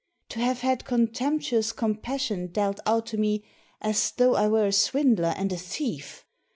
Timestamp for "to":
0.29-0.39, 3.05-3.19